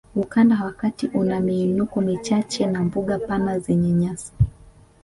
[0.15, 4.31] Ukanda wa kati una miinuko michache na mbuga pana zenye nyasi